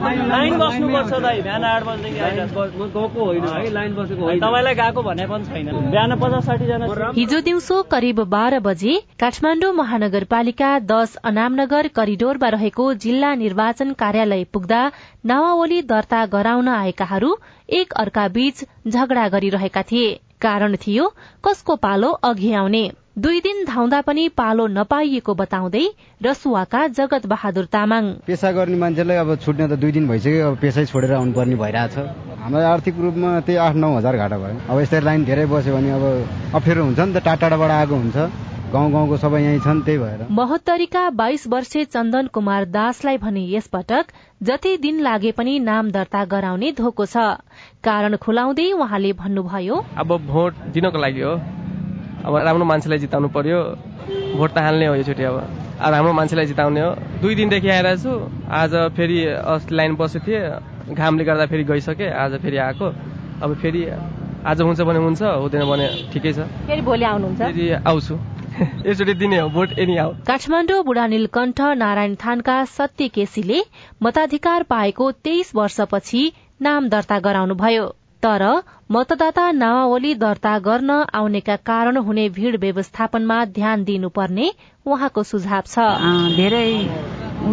[0.00, 5.02] लाइन बस्नुपर्छ दाइ बिहान आठ बजेदेखि म गएको होइन है लाइन बसेको होइन। तपाईँलाई गएको
[5.02, 11.88] भने पनि छैन। बिहान पचास साठीजना हिजो दिउँसो करिब बाह्र बजे काठमाडौँ महानगरपालिका दश अनामनगर
[11.96, 14.82] करिडोरमा रहेको जिल्ला निर्वाचन कार्यालय पुग्दा
[15.24, 17.34] नावावली दर्ता गराउन आएकाहरू
[17.72, 21.08] एक अर्का बीच झगडा गरिरहेका थिए। कारण थियो
[21.44, 22.84] कसको पालो अघि आउने।
[23.16, 25.84] दुई दिन धाउँदा पनि पालो नपाइएको बताउँदै
[26.20, 30.84] रसुवाका जगत बहादुर तामाङ। पेसा गर्ने मान्छेलाई अब छुट्ने त दुई दिन भइसक्यो अब पेसै
[30.84, 35.24] छोडेर आउनुपर्ने भइरहेछ। हामीलाई आर्थिक रूपमा त्यही आठ नौ हजार घाटा भयो। अब यस्तै लाइन
[35.24, 36.04] धेरै बस्यो भने अब
[36.60, 38.16] अप्ठ्यारो हुन्छ नि त टाढा टाढाबाट आएको हुन्छ।
[38.68, 44.12] गाउँ गाउँको सबै यहीँ छन् त्यही भएर। महोत्तरीका बाइस वर्षे चन्दन कुमार दासलाई भने यसपटक
[44.42, 47.16] जति दिन लागे पनि नाम दर्ता गराउने धोको छ।
[47.80, 51.34] कारण खुलाउँदै उहाँले भन्नुभयो अब भोट दिनको लागि हो।
[52.26, 53.58] अब राम्रो मान्छेलाई जिताउनु पर्यो।
[54.36, 55.36] भोट त हाल्ने हो योचोटि अब।
[55.78, 56.90] अब राम्रो मान्छेलाई जिताउने हो।
[57.22, 58.12] दुई दिनदेखि आइरहेको छु।
[58.50, 62.86] आज फेरि अस्ति लाइन बसेको थिएँ। घामले गर्दा फेरि गइसकेँ। आज फेरि आएको।
[63.42, 63.82] अब फेरि
[64.46, 67.42] आज हुन्छ भने हुन्छ हुँदैन भने ठिकै छ। फेरि भोलि आउनुहुन्छ?
[67.42, 68.14] फेरि आउँछु।
[68.86, 73.60] यसचोटि दिने हो। भोट एनी आउ। काठमाडौँ बुढानीलकण्ठ नारायण थानका सत्य केसीले
[74.02, 76.22] मताधिकार पाएको तेइस वर्षपछि
[76.62, 77.86] नाम दर्ता गराउनुभयो।
[78.22, 78.42] तर
[78.90, 84.46] मतदाता नामावली दर्ता गर्न आउनेका कारण हुने भीड़ व्यवस्थापनमा ध्यान दिनुपर्ने
[84.86, 85.86] उहाँको सुझाव छ।
[86.36, 86.68] धेरै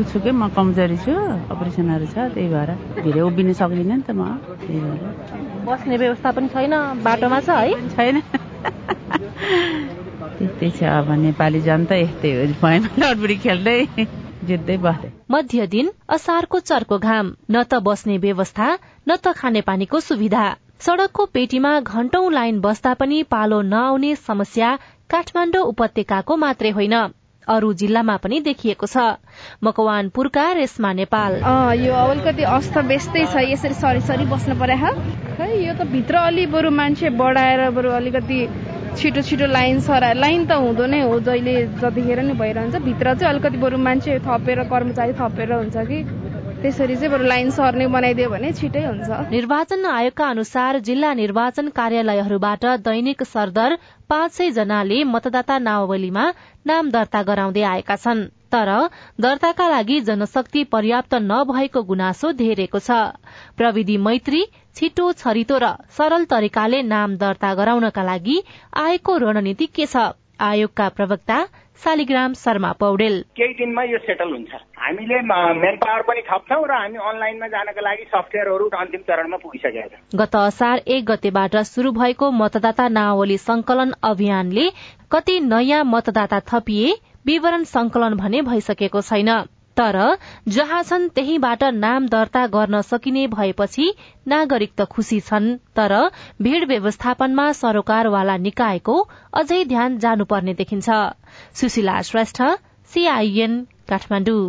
[0.04, 1.14] छु कि म कमजोरी छु
[1.50, 2.70] अपरेसनहरू छ त्यही भएर
[3.02, 7.82] धेरै उभिन सक्दिनँ नि त म। त्यही भएर। बस्ने व्यवस्था पनि छैन बाटोमा छ है।
[7.98, 8.22] छैन।
[10.38, 13.80] त्यस्तै छ अब नेपाली जनता यस्तै हो भएन लडबुडी खेल्दै
[14.46, 18.68] जित्दै बस्दै। मध्य दिन असारको चर्को घाम न त बस्ने व्यवस्था
[19.10, 20.46] न त खानेपानीको सुविधा।
[20.86, 24.70] सड़कको पेटीमा घण्टौं लाइन बस्दा पनि पालो नआउने समस्या
[25.12, 26.96] काठमाण्डु उपत्यकाको मात्रै होइन।
[27.48, 29.06] अरू जिल्लामा पनि देखिएको छ।
[29.64, 31.34] मकवानपुरका रेशमा नेपाल।
[31.80, 34.92] यो अलिकति अस्त व्यस्तै छ। यसरी सरी सरी बस्नु पर्यो
[35.40, 38.40] खै यो त भित्र अलि बरु मान्छे बढाएर बरु अलिकति
[39.00, 43.34] छिटो छिटो लाइन सराएर लाइन त हुँदो नै हो जहिले जतिखेर नै भइरहन्छ। भित्र चाहिँ
[43.34, 46.00] अलिकति बरु मान्छे थपेर कर्मचारी थपेर हुन्छ कि?
[46.64, 52.66] त्यसरी चाहिँ बरु लाइन सर्ने बनाइदियो भने छिटै हुन्छ। निर्वाचन आयोगका अनुसार जिल्ला निर्वाचन कार्यालयहरूबाट
[52.86, 53.76] दैनिक सरदर
[54.10, 56.26] पाँच सय जनाले मतदाता नावलीमा
[56.66, 58.24] नाम दर्ता गराउँदै आएका छन्
[58.54, 58.70] तर
[59.20, 62.98] दर्ताका लागि जनशक्ति पर्याप्त नभएको गुनासो धेरैको छ।
[63.58, 64.42] प्रविधि मैत्री
[64.76, 68.38] छिटो छरितो र सरल तरिकाले नाम दर्ता गराउनका लागि
[68.80, 70.14] आएको रणनीति के छ?
[70.42, 71.36] आयोगका प्रवक्ता
[71.82, 76.98] शालिग्राम शर्मा पौडेल। केही दिनमा यो सेटल हुन्छ। हामीले मेन पावर पनि थप्छौँ र हामी
[77.10, 82.88] अनलाइनमा जानका लागि सफ्टवेयरहरू अन्तिम चरणमा पुगिसकेका छ। गत असार एक गतेबाट शुरू भएको मतदाता
[82.90, 84.70] नावली संकलन अभियानले
[85.12, 86.94] कति नयाँ मतदाता थपिए
[87.26, 89.30] विवरण संकलन भने भइसकेको छैन।
[89.78, 89.98] तर
[90.48, 93.86] जहाँ छन् त्यहीबाट नाम दर्ता गर्न सकिने भएपछि
[94.28, 95.94] नागरिक त खुशी छन्। तर
[96.42, 98.98] भीड़ व्यवस्थापनमा सरोकारवाला निकायको
[99.34, 100.90] अझै ध्यान जानुपर्ने देखिन्छ।
[101.54, 102.42] सुशीला श्रेष्ठ
[102.92, 104.44] सीआईएन काठमाडौँ।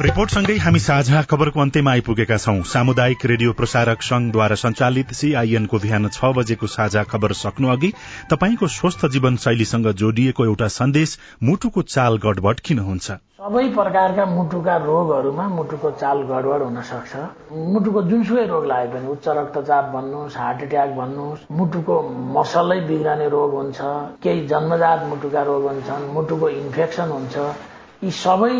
[0.00, 6.30] रिपोर्टसँगै हामी साझा खबरको अन्त्यमा आइपुगेका छौं। सामुदायिक रेडियो प्रसारक संघद्वारा संचालित सीआईएनको बिहान छ
[6.36, 7.92] बजेको साझा खबर सक्नु अघि
[8.30, 13.10] तपाईँको स्वस्थ जीवन शैलीसँग जोडिएको एउटा सन्देश मुटुको चाल गडबड किन हुन्छ?
[13.40, 17.12] सबै प्रकारका मुटुका रोगहरूमा मुटुको चाल गडबड हुन सक्छ।
[17.72, 21.96] मुटुको जुनसुकै रोग लागे पनि उच्च रक्तचाप भन्नुहोस् हार्ट एट्याक भन्नुहोस् मुटुको
[22.36, 23.80] मसलै बिग्रने रोग हुन्छ
[24.22, 27.36] केही जन्मजात मुटुका रोग हुन्छन् मुटुको इन्फेक्सन हुन्छ
[28.02, 28.52] यी सबै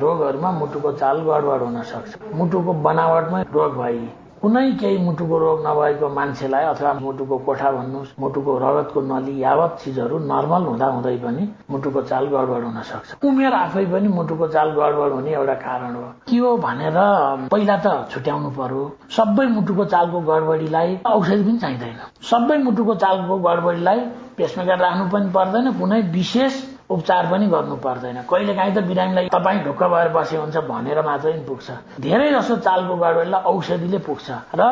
[0.00, 4.00] रोगहरूमा मुटुको चाल गडबड हुन सक्छ। मुटुको बनावटमै रोग भई
[4.40, 10.18] कुनै केही मुटुको रोग नभएको मान्छेलाई अथवा मुटुको कोठा भन्नुहोस् मुटुको रगतको नली यावत चिजहरू
[10.28, 15.12] नर्मल हुँदा हुँदै पनि मुटुको चाल गडबड हुन सक्छ। उमेर आफै पनि मुटुको चाल गडबड
[15.16, 17.00] हुने एउटा कारण हो। के हो भनेर
[17.48, 18.84] पहिला त छुट्याउनु पर्यो।
[19.16, 21.98] सबै मुटुको चालको गडबडीलाई औषधि पनि चाहिँदैन।
[22.30, 24.00] सबै मुटुको चालको गडबडीलाई
[24.36, 29.60] पेसमेकर राख्नु पनि पर्दैन। कुनै विशेष उपचार पनि गर्नु पर्दैन। कहिले काहीँ त बिरामीलाई तपाईँ
[29.64, 31.66] ढुक्क भएर बसे हुन्छ भनेर मात्रै पुग्छ।
[32.00, 34.62] धेरै जसो चालको गडबडीलाई औषधिले पुग्छ र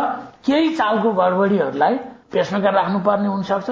[0.46, 1.94] केही चालको गडबडीहरूलाई
[2.32, 3.68] पेसमेकर राख्नुपर्ने हुनसक्छ।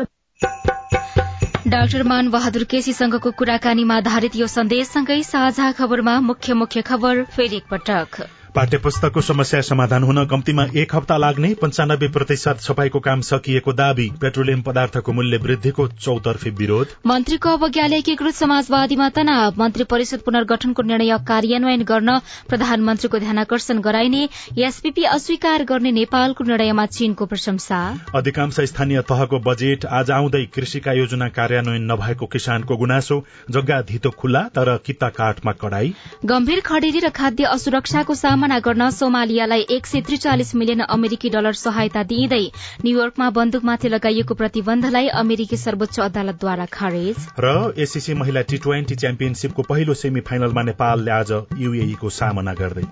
[1.72, 8.41] डाक्टर मान बहादुर केसीसँगको कुराकानीमा आधारित यो सन्देशसँगै साझा खबरमा मुख्य मुख्य खबर फेरि एकपटक।
[8.54, 14.08] पाठ्य पुस्तकको समस्या समाधान हुन कम्तीमा एक हप्ता लाग्ने पञ्चानब्बे प्रतिशत छपाईको काम सकिएको दावी
[14.20, 21.18] पेट्रोलियम पदार्थको मूल्य वृद्धिको चौतर्फी विरोध। मन्त्रीको अवज्ञाले एकीकृत समाजवादीमा तनाव। मन्त्री परिषद पुनर्गठनको निर्णय
[21.28, 27.80] कार्यान्वयन गर्न प्रधानमन्त्रीको ध्यानकर्षण गराइने एसपीपी अस्वीकार गर्ने नेपालको निर्णयमा चीनको प्रशंसा।
[28.14, 34.44] अधिकांश स्थानीय तहको बजेट आज आउँदै कृषिका योजना कार्यान्वयन नभएको किसानको गुनासो जग्गा धितो खुल्ला
[34.52, 35.94] तर किता काठमा कडाई।
[36.26, 41.52] गम्भीर खडेरी र खाद्य असुरक्षाको सामना सामना गर्न सोमालियालाई एक सय त्रिचालिस मिलियन अमेरिकी डलर
[41.54, 42.40] सहायता दिइँदै
[42.84, 49.94] न्यूयोर्कमा बन्दुकमाथि लगाइएको प्रतिबन्धलाई अमेरिकी सर्वोच्च अदालतद्वारा खारेज। र एसीसी महिला टी ट्वेन्टी च्याम्पियनशीपको पहिलो
[49.94, 52.86] सेमी फाइनलमा नेपालले आज युएईको सामना गर्दै।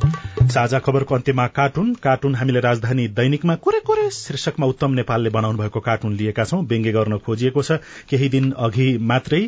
[0.00, 5.80] साझा खबरको अन्त्यमा कार्टुन। कार्टुन हामीले राजधानी दैनिकमा कुरे कुरे शीर्षकमा उत्तम नेपालले बनाउनु भएको
[5.80, 7.78] कार्टुन लिएका छौं। व्यङ्ग्य गर्न खोजिएको छ।
[8.10, 9.42] केही दिन अघि मात्रै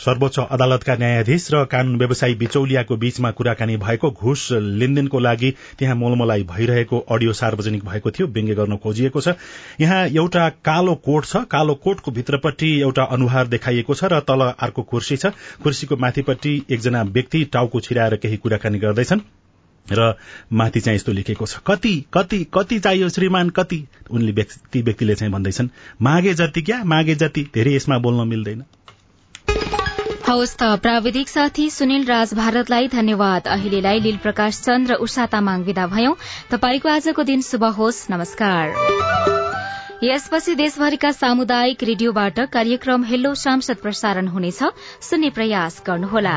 [0.00, 6.42] सर्वोच्च अदालतका न्यायाधीश र कानून व्यवसायी बिचौलियाको बीचमा कुराकानी भएको घुस लेनदेनको लागि त्यहाँ मोलमलाई
[6.48, 9.36] भइरहेको अडियो सार्वजनिक भएको थियो। व्यङ्ग्य गर्न खोजिएको छ।
[9.80, 14.82] यहाँ एउटा कालो कोट छ। कालो कोटको भित्रपट्टि एउटा अनुहार देखाइएको छ र तल अर्को
[14.82, 19.20] कुर्सी छ। कुर्सीको माथिपट्टि एकजना व्यक्ति टाउको छिराएर केही कुराकानी गर्दैछन्।
[19.92, 20.14] र
[20.52, 23.50] माथि चाहिँ यस्तो लेखेको छ कति कति कति चाहियो श्रीमान?
[23.50, 23.86] कति?
[24.10, 24.42] उनले
[24.72, 25.68] ती व्यक्तिले चाहिँ भन्दैछन्
[26.02, 26.84] मागे जति क्या?
[26.84, 27.50] मागे जति?
[27.54, 28.64] धेरै यसमा बोल्न मिल्दैन।
[30.28, 35.62] हवस् त प्राविधिक साथी सुनिल राज भारतलाई धन्यवाद। अहिलेलाई लील प्रकाश चन्द र उषा तामाङ
[35.62, 36.14] विदा भयौं।
[36.50, 38.72] तपाईँको आजको दिन शुभ होस्। नमस्कार।
[40.02, 44.62] यसपछि देशभरिका सामुदायिक रेडियोबाट कार्यक्रम हेलो सांसद प्रसारण हुनेछ।
[45.00, 46.36] सुन्ने प्रयास गर्नुहोला।